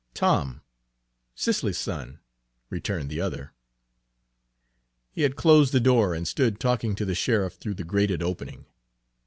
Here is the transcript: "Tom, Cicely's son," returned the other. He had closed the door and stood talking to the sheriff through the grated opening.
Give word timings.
"Tom, 0.15 0.61
Cicely's 1.35 1.77
son," 1.77 2.17
returned 2.71 3.07
the 3.11 3.21
other. 3.21 3.53
He 5.11 5.21
had 5.21 5.35
closed 5.35 5.73
the 5.73 5.79
door 5.79 6.15
and 6.15 6.27
stood 6.27 6.59
talking 6.59 6.95
to 6.95 7.05
the 7.05 7.13
sheriff 7.13 7.53
through 7.57 7.75
the 7.75 7.83
grated 7.83 8.23
opening. 8.23 8.65